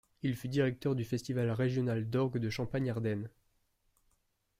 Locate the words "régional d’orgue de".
1.51-2.49